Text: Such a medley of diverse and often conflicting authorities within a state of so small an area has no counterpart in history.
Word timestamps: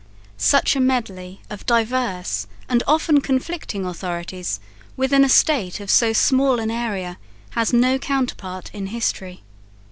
Such 0.39 0.75
a 0.75 0.79
medley 0.79 1.41
of 1.51 1.67
diverse 1.67 2.47
and 2.67 2.81
often 2.87 3.21
conflicting 3.21 3.85
authorities 3.85 4.59
within 4.97 5.23
a 5.23 5.29
state 5.29 5.79
of 5.79 5.91
so 5.91 6.11
small 6.11 6.59
an 6.59 6.71
area 6.71 7.19
has 7.51 7.71
no 7.71 7.99
counterpart 7.99 8.71
in 8.73 8.87
history. 8.87 9.43